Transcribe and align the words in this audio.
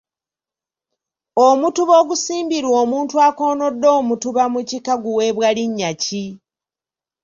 Omutuba 1.47 1.93
ogusimbirwa 2.01 2.75
omuntu 2.83 3.15
akoonodde 3.27 3.87
omutuba 3.99 4.43
mu 4.53 4.61
kika 4.69 4.93
guweebwa 5.03 5.49
linnya 5.57 5.91
ki? 6.03 6.25